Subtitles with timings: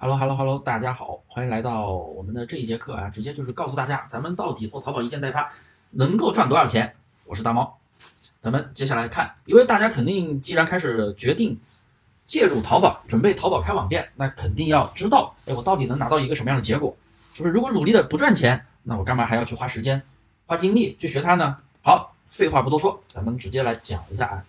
[0.00, 5.50] Hello，Hello，Hello，大家好，欢迎来到我们的这一节课啊，直接就是告诉大家，咱们到底做淘宝一件代发
[5.90, 6.94] 能够赚多少钱？
[7.24, 7.76] 我是大猫，
[8.38, 11.58] 咱们接下来看，因为大家肯定既然开始决定
[12.28, 16.96] 介入淘宝，准备淘宝开网店，那肯定要知道，哎，我到底能拿到一个什么样的结果？
[17.34, 17.52] 是不是？
[17.52, 20.00] 如果努力的不赚钱，那我干嘛还要去花时间、
[20.46, 21.56] 花精力去学它呢？
[21.82, 24.44] 好，废话不多说，咱们直接来讲一下啊。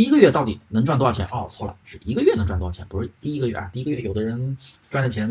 [0.00, 1.28] 第一个月到底能赚多少钱？
[1.30, 3.68] 哦，错了，是一个月能赚多少钱，不是第一个月啊。
[3.70, 4.56] 第一个月有的人
[4.88, 5.28] 赚的钱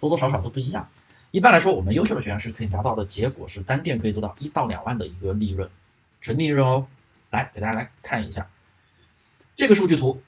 [0.00, 0.84] 多多少少都不一样。
[1.30, 5.70] 一般来说，我们优秀的学员是可以拿到的结果是单店可以做到一到两万的一个利润，
[6.20, 6.88] 纯利润哦。
[7.30, 8.44] 来，给大家来看一下
[9.54, 10.20] 这个数据图。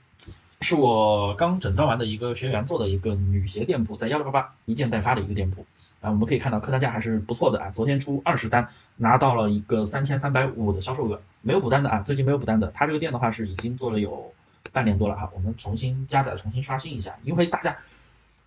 [0.72, 5.66] 是我刚诊断完的一个学员做的一个女鞋店铺，在幺六八八一件代发的一个店铺
[6.00, 7.68] 啊，我们可以看到客单价还是不错的啊。
[7.68, 12.66] 昨天出二十单，拿到了一个三千三百五的销售额，没有补单的啊，最近没有补单的。
[12.68, 14.32] 他这个店的话是已经做了有
[14.72, 17.76] 半年多了哈，我们重新加载、重新刷新一下，因为大家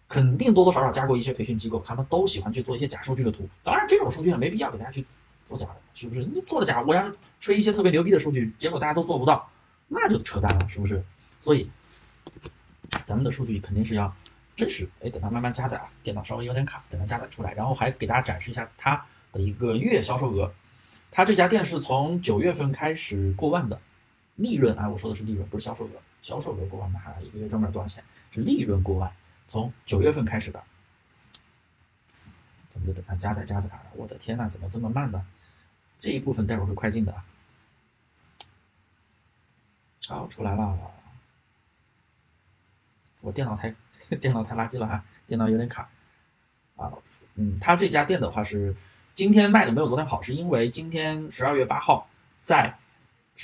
[0.10, 3.48] 肯定多多少少加过一些培训机构，他们都喜欢去做一些假数据的图。
[3.64, 5.06] 当然，这种数据也没必要给大家去
[5.46, 6.24] 做假的，是不是？
[6.24, 9.48] 你做的假，我要是吹一些特别牛逼的数据，结果大家都做不到，
[9.88, 11.04] 那就扯淡了，是不是？
[11.40, 11.70] 所以。
[13.06, 14.14] 咱们的数据肯定是要
[14.56, 20.54] 真实，哎，等它慢慢加载啊，电脑稍微有点卡，等它加载出来，然后还给大家展示一下它的一个月销售额。
[21.12, 23.80] 它这家店是从九月份开始过万的
[24.36, 25.90] 利润啊，我说的是利润，不是销售额，
[26.22, 29.12] 销售额过万的哈，一个月赚不了多少钱，是利润过万，
[29.48, 30.64] 从九月份开始的。
[32.74, 35.26] 咱们就等它加载加载啊，我的天呐，怎么这么慢呢？
[35.98, 37.26] 这一部分待会儿会快进的啊。
[40.08, 40.78] 好，出来了。
[43.26, 43.74] 我电脑太
[44.22, 45.90] 电脑太垃圾了哈，电脑有点卡
[46.76, 46.92] 啊。
[47.36, 48.74] 嗯，他这家店的话是
[49.16, 52.74] 今天卖的没有昨天好，是因为今天十二月八号在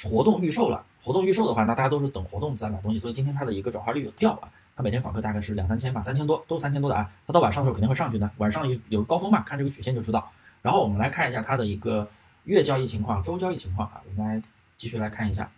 [0.06, 0.86] 活动预售了。
[1.04, 4.48] 活动预售的话，那大家都是等活动再买东西，所以今天它的一个转化率有掉啊。
[4.76, 7.12] 它每天访客大概是两三千吧，三千多，都三千多的啊。
[7.26, 10.32] 它到晚上的时候肯定会上去的，晚上有有高峰嘛，看这个曲线就知道。
[10.62, 12.08] 然后我们来看一下它的一个
[12.44, 14.42] 月交易情况、周交易情况啊，我们来
[14.78, 15.50] 继续来看一下。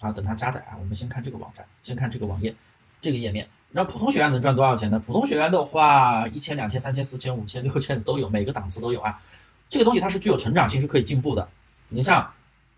[0.00, 2.54] 啊，等它加载啊，我们先看这个网站，先看这个网页，
[3.00, 3.48] 这个页面。
[3.70, 5.02] 那普通学员能赚多少钱呢？
[5.04, 9.20] 普通学员的话，一千、两千、三千、四千、五千、六千都有，每个档次都有啊。
[9.68, 11.48] 这个东西它是具有成长性，是可以进步的。
[11.88, 12.30] 你像，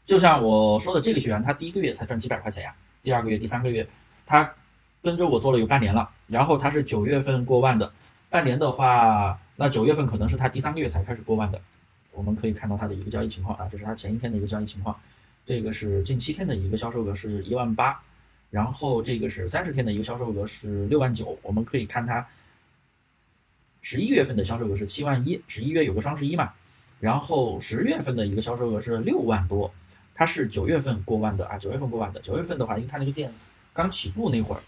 [0.06, 3.86] 就像我说的这个学员，他第一个月才赚几百块钱呀，第二个月、第三个月，
[4.24, 4.50] 他
[5.02, 7.92] 跟着我做了有半年了，然后他是九月份过万的，
[8.30, 11.60] 半年的话，那九月份可能是他第三个月才开始过万的。
[12.12, 14.98] 我们可以看到他的一个交易情况啊，这是他前一天的一个交易情况。
[15.46, 18.02] 这个是近七天的一个销售额是一万八，
[18.50, 21.38] 然后这个是三十天的一个销售额是六万九。
[21.40, 22.26] 我们可以看它
[23.80, 26.52] 十一月份的销售额是七万一，十一月有个双十一嘛，
[26.98, 29.72] 然后十月份的一个销售额是六万多，
[30.12, 32.20] 它是九月份过万的啊，九月份过万的。
[32.20, 33.32] 九月份的话，因为它那个店
[33.72, 34.60] 刚起步那会儿，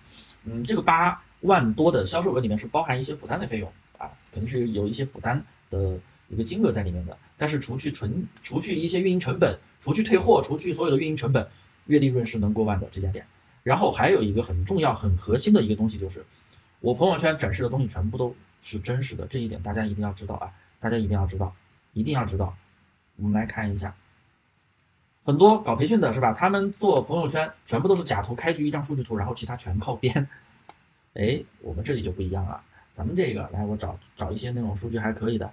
[0.44, 3.69] 嗯，这个八万多的销售额里面是包含一些补单的费用
[3.99, 5.99] 啊，肯定是有一些补单的。
[6.28, 11.47] 一个金额在里面的，但是除去纯除去一些运营成本，除去退货，除去所有的运营成本，
[11.87, 13.27] 月利润是能过万的这家店。
[13.65, 16.25] 然后还有一个很重要、很核心的一个东西，就是
[16.81, 20.53] 我朋友圈展示的东西全部都是真实的，这一点大家一定要知道啊！
[20.81, 21.55] 大家一定要知道，
[21.93, 22.56] 一定要知道。
[23.17, 23.94] 我们来看一下，
[25.25, 26.33] 很多搞培训的是吧？
[26.33, 30.28] 他们做朋友圈全部都是假图，开局一张数据图，然后其他全靠编。
[31.15, 32.62] 哎，我们这里就不一样了，
[32.93, 35.53] 咱们这个来，我找找一些那种数据还可以的。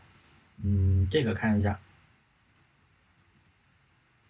[0.64, 1.80] 嗯，这个看一下，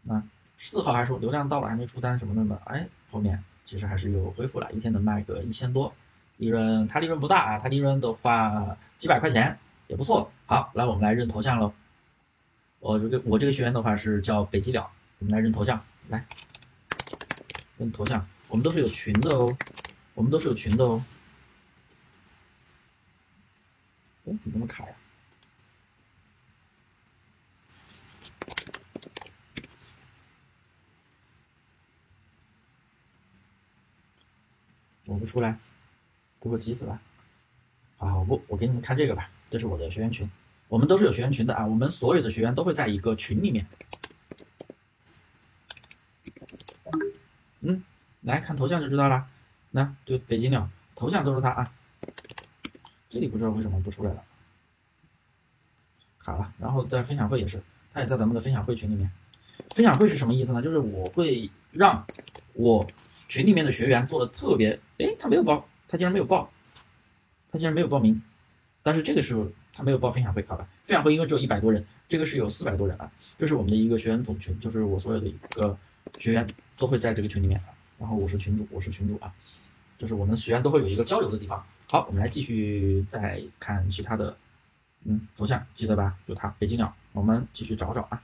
[0.02, 0.22] 那
[0.58, 2.60] 四号还说流量到了还没出单什么的呢？
[2.66, 5.94] 哎，后面其实还是有恢复了，一天能卖个一千多，
[6.38, 10.32] 利润它利润不大啊，它利润的话几百块钱也不错。
[10.46, 11.74] 好，来我们来认头像喽。
[12.80, 16.26] 我这个我这个学员的话是叫北极鸟，我们来认头像，来
[17.78, 19.58] 认头像，我们都是有群的哦，
[20.14, 21.04] 我们都是有群的哦。
[24.26, 24.96] 哎，怎么那么卡呀？
[35.16, 35.58] 我不出来，
[36.42, 37.00] 给我急死了！
[37.96, 40.30] 好，不，我给你们看这个吧，这是我的学员群，
[40.68, 43.66] 我们都是有学员群的啊，我们所有的学员都会在一个群里面。
[47.62, 47.82] 嗯，
[48.24, 49.26] 来看头像就知道了，
[49.72, 51.72] 那就北京鸟头像都是他啊，
[53.10, 54.22] 这里不知道为什么不出来了，
[56.20, 56.54] 卡了。
[56.60, 57.64] 然后在分享会也是，
[57.94, 59.10] 他也在咱们的分享会群里面。
[59.74, 60.62] 分享会是什么意思呢？
[60.62, 62.06] 就是我会让
[62.52, 62.86] 我。
[63.28, 66.50] 群里面的学员做的特别，哎，他没有报，他竟然没有报，
[67.52, 68.22] 他竟然没有报名，
[68.84, 69.36] 但是这个是
[69.74, 70.68] 他没有报分享会，好吧？
[70.84, 75.78] 分享会因为只有一百多人，这个是有四百多人啊，这是我们的一个学员总群，就是我所有的一个
[76.20, 77.62] 学员都会在这个群里面。
[77.98, 79.34] 然后我是群主，我是群主啊，
[79.98, 81.66] 就是我们学员都会有一个交流的地方。
[81.90, 84.36] 好，我们来继续再看其他的，
[85.06, 86.14] 嗯，头像记得吧？
[86.28, 88.22] 就他北京鸟，我们继续找找啊。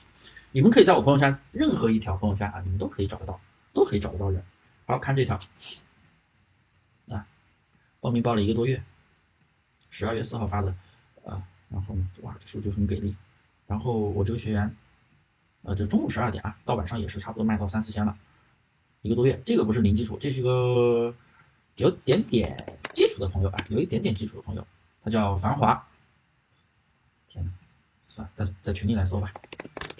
[0.51, 3.39] 你们可以在我朋友圈任何一条朋友圈啊，你们都可以找得到，
[3.71, 4.43] 都可以找得到人。
[4.85, 5.39] 好看这条
[7.09, 7.25] 啊，
[7.99, 8.83] 报名报了一个多月，
[9.89, 10.73] 十二月四号发的
[11.25, 13.15] 啊，然后哇，数据很给力。
[13.67, 14.75] 然后我这个学员，
[15.61, 18.17] 呃，这中午十二点啊，到晚上也是差不多卖到三四千了，
[19.01, 19.41] 一个多月。
[19.45, 21.15] 这个不是零基础，这是个
[21.77, 22.53] 有点点
[22.93, 24.67] 基础的朋友啊，有一点点基础的朋友，
[25.01, 25.87] 他叫繁华。
[27.29, 27.51] 天呐，
[28.09, 29.31] 算了，在在群里来搜吧。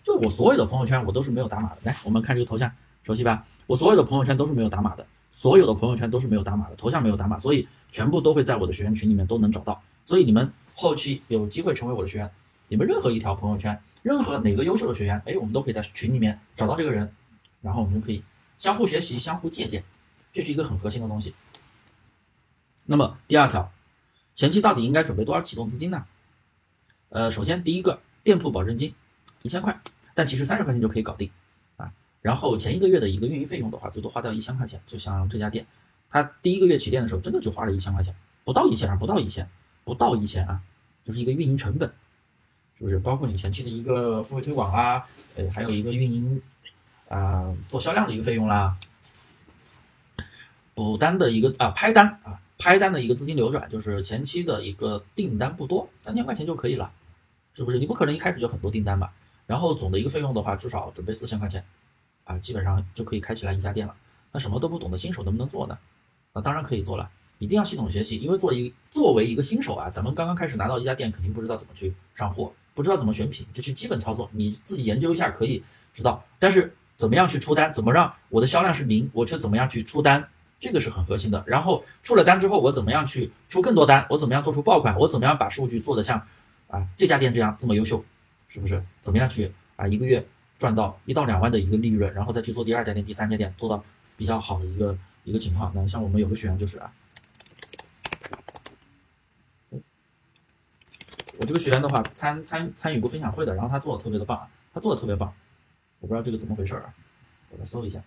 [0.03, 1.81] 就我所有的朋友圈，我都是没有打码的。
[1.85, 2.69] 来，我们看这个头像，
[3.03, 3.45] 熟悉吧？
[3.67, 9.81] 我所有的朋友圈都是没有打码的，所有的朋友圈都是没有打码的，头像没有打码，所以全部都会在我的学员群里面都能找到。
[10.05, 12.29] 所以你们后期有机会成为我的学员，
[12.67, 17.09] 你们任何一条朋友圈，任何哪个优秀的学员，哎，我们都可以在群里面找到这个人，
[17.61, 18.23] 然后我们就可以
[18.59, 19.83] 相互学习、相互借鉴，
[20.33, 21.33] 这是一个很核心的东西。
[22.85, 23.71] 那么第二条，
[24.35, 26.05] 前期到底应该准备多少启动资金呢？
[27.09, 28.93] 呃，首先第一个，店铺保证金。
[29.43, 29.81] 一千块，
[30.13, 31.27] 但其实三十块钱就可以搞定。
[32.21, 34.79] 然后前一个月的一个运营费用的话，最多花掉一千块钱。
[34.85, 35.65] 就像这家店，
[36.09, 39.47] 它第一个月起店的时候，真的就花了一千块钱，不到一千啊，不到一千，
[39.83, 40.61] 不到一千啊，
[41.03, 41.91] 就是一个运营成本，
[42.77, 42.99] 是不是？
[42.99, 45.03] 包括你前期的一个付费推广啊，
[45.35, 46.41] 呃，还有一个运营
[47.09, 48.77] 啊，做销量的一个费用啦，
[50.75, 56.91] 补单的一个啊，拍单啊，拍单的一个资金流转，就是前期的一个订单不多，三千块钱就可以了，
[57.55, 57.79] 是不是？
[57.79, 59.11] 你不可能一开始就很多订单吧？
[59.47, 61.65] 然后总的一个费用的话，至少准备四千块钱，
[62.23, 63.95] 啊，基本上就可以开起来一家店了。
[64.31, 65.77] 那什么都不懂的新手能不能做呢？
[66.33, 67.09] 那当然可以做了，
[67.39, 68.17] 一定要系统学习。
[68.17, 75.63] 因为做一作为一个新手啊，咱们刚刚开始拿到一家店，肯定不知道怎么去上货，不知道怎么选品，这是基本操作，你自己研究一下可以
[75.93, 76.23] 知道。
[76.39, 80.25] 但是怎么样去出单，怎么让我的销量是零，我却怎么样去出单，
[80.59, 81.43] 这个是很核心的。
[81.45, 84.05] 然后出了单之后，我怎么样去出更多单？
[84.09, 84.97] 我怎么样做出爆款？
[84.97, 86.25] 我怎么样把数据做得像
[86.67, 88.03] 啊这家店这样这么优秀？
[88.47, 90.25] 是不是怎么样去啊一个月
[90.61, 93.83] 赚到一到两万的一个利润，然后再去做第二家店、第三家店，做到
[94.15, 95.71] 比较好的一个一个情况？
[95.73, 96.93] 那像我们有个学员就是啊，
[101.39, 105.33] 我这个学员的话参参参与过分享会的，然后他做的特别的棒，他做的特别棒，
[105.99, 106.93] 我不知道这个怎么回事啊，
[107.49, 107.99] 我来搜一下，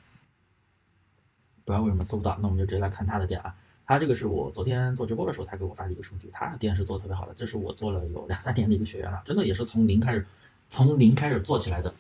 [1.65, 3.53] 不知道为什么搜不到，那我们就直接来看他的店啊。
[3.85, 10.25] 他这个是我昨天做直播的时候他给我发的一个数据，他店是做的特别好的，这是我做了有两三年的一个学员了，真的也是从零开始，
[10.69, 11.93] 从零开始做起来的，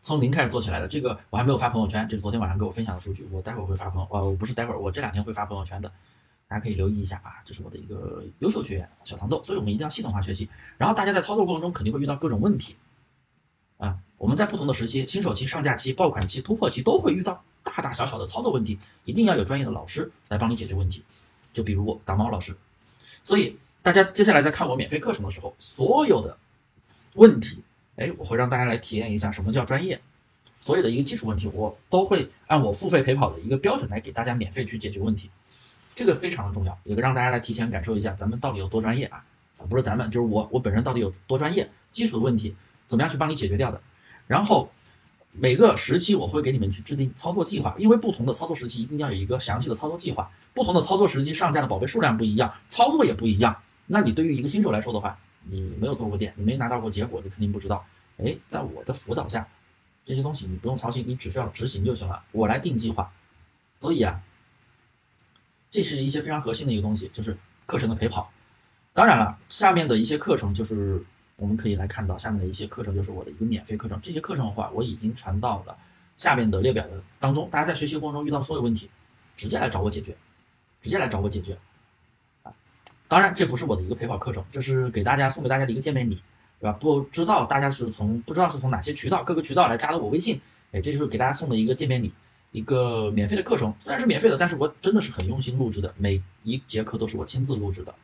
[0.00, 0.88] 从零开始做起来的。
[0.88, 5.90] 这个我还没有发朋友圈，这是昨天晚上给我分享的数据，我待会儿会发朋友，呃，我不是待会儿，我这两天会发朋友圈的，
[6.46, 12.76] 大家可以留意一下啊，这是我的一个优秀学员小糖豆，所以我们一定要系统化学习，然后大家在操作过程中肯定会遇到各种问题，
[13.78, 17.42] 啊，我们在不同的时期，新手期、上架期、爆款期、突破期都会遇到。
[17.64, 21.04] 大大小小的操作问题，一定要有专业的老师来帮你解决问题。
[21.52, 22.56] 就比如我大猫老师，
[23.22, 26.34] 所以大家接下来在看我免费课程的时候，所有的
[27.12, 27.62] 问题，
[27.98, 30.00] 哎，我会让大家来体验一下什么叫专业。
[30.60, 35.30] 所有的一个基础问题，我都会按我付费陪跑的一个标准来给大家免费去解决问题。
[35.94, 39.24] 这个非常的重要，也让大家来提前感受一下咱们到底有多专业啊！
[39.68, 41.68] 不是咱们，就是我，我本身到底有多专业？
[41.92, 42.54] 基础的问题
[42.86, 43.80] 怎么样去帮你解决掉的？
[44.26, 44.70] 然后。
[45.40, 50.28] 每个时期我会给你们去制定操作计划，因为不同的操作时期一定要有一个详细的操作计划。
[50.54, 53.54] 不同的操作时期上架的宝贝数量不一样，操作也不一样。
[53.86, 55.16] 那你对于一个新手来说的话，
[55.50, 57.84] 你没有做过店，你没拿到过结果，你肯定不知道。
[58.18, 59.46] 哎，在我的辅导下，
[60.04, 62.22] 这些东西你不用操心，你只需要执行就行了。
[62.32, 63.12] 我来定计划。
[63.76, 64.20] 所以啊，
[65.70, 67.36] 这是一些非常核心的一个东西，就是
[67.66, 68.30] 课程的陪跑。
[68.92, 71.04] 当然了，下面的一些课程就是。
[71.40, 73.96] 我们可以来看到下面的一些课程，就是我的一个免费课程。
[74.02, 75.78] 这些课程的话，我已经传到了
[76.16, 77.48] 下面的列表的当中。
[77.48, 78.90] 大家在学习过程中遇到所有问题，
[79.36, 80.16] 直接来找我解决，
[80.82, 81.56] 直接来找我解决。
[83.08, 86.22] 当然这不是我的一个陪跑课程，这是给大家送给大家的一个见面礼，
[86.60, 86.72] 对吧？
[86.78, 90.40] 不知道大家是从不知道是从哪些渠道，各个渠道来加的我微信，
[90.72, 92.12] 哎，这就是给大家送的一个见面礼，
[92.52, 93.74] 一个免费的课程。
[93.80, 97.94] 虽然是免费的，但是我真的是很用心录制的，每一节课都是我亲自录制的，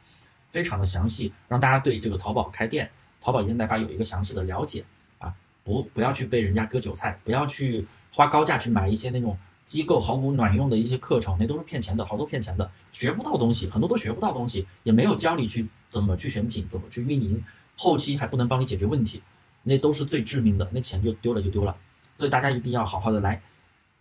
[0.51, 2.91] 非常的详细，让大家对这个淘宝开店。
[3.21, 4.85] 淘宝一件代发有一个详细的了解
[5.19, 5.33] 啊，
[5.63, 9.35] 不不要去被人家割韭菜，不要去花高价去买一些那种
[9.65, 17.43] 机构毫无卵用的一些课程，那都是骗钱的，好多骗钱的，学不到东西，很多都学不到东西，也没有教你去怎么去选品，怎么去运营，
[17.77, 19.23] 后期还不能帮你解决问题，
[19.63, 21.77] 那都是最致命的，那钱就丢了就丢了。
[22.17, 23.43] 所以大家一定要好好的来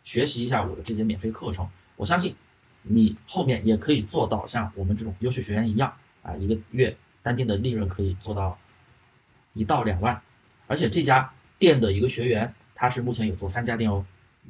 [0.04, 2.36] 学习一下我的这节免费课程，我相信
[2.82, 8.58] 你后面也可以做到像我们这种优秀学员一样啊，一个月单店的利润可以做到。
[9.56, 10.20] 一到两万，
[10.66, 14.04] 而且这家店的一个学员，他是目前有做三家店哦，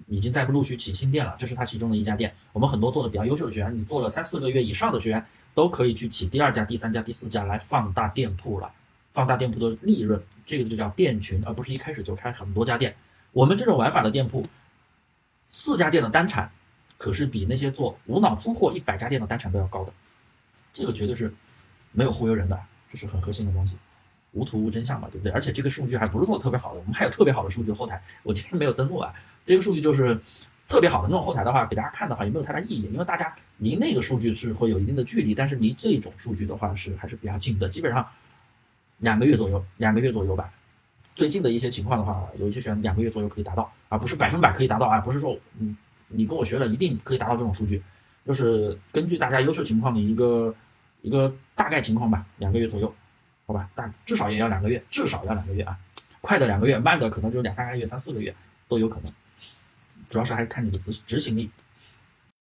[0.08, 2.34] 已经在陆续起新店了，这是它其中的一家店。
[2.52, 8.72] 我们很多做的比较优秀的学员，你做了三四个月以上的学员，都可以去起第二家、第三家、第四家来放大店铺了，
[9.12, 12.96] 放大店铺的利润，这个就叫店群，而不是一开始就开很多家店。
[13.32, 14.44] 我们这种玩法的店铺，
[15.48, 16.52] 四家店的单产，
[16.98, 19.94] 可是比那些做无脑铺货一百家店的单产都要高的，
[20.74, 21.34] 这个绝对是
[21.92, 22.60] 没有忽悠人的，
[22.92, 23.78] 这是很核心的东西。
[24.32, 25.32] 无图无真相嘛，对不对？
[25.32, 29.14] 而且这个数据还不是做的特别好的，我们还有特别好的数据后台，我今天没有登录啊。
[29.46, 30.20] 这个数据就是
[30.68, 38.08] 特别好的那种后台的话，给大家看的话也没有太大意义，因为大家离那个数据是会有一定的距离，但是离这种数据的话是还是比较近的，基本上
[39.00, 40.52] 两个月左右，两个月左右吧。
[41.16, 45.76] 最近的一些情况的话，有一些学员两个月左右可以达到，而不是百分百可以达到啊，不是说你
[46.08, 47.82] 你跟我学了一定可以达到这种数据，
[48.26, 50.56] 就是根据大家优秀情况的一个
[51.02, 52.94] 一个大概情况吧，两个月左右。
[53.46, 55.78] 好吧，但至少也要两个月，至少要两个月啊，
[56.22, 58.34] 快的两个月，慢的可能就两三个月、三四个月
[58.70, 59.14] 都有可能，
[60.14, 61.50] 主要是还是看你的执执行力。